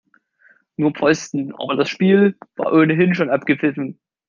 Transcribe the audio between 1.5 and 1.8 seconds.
aber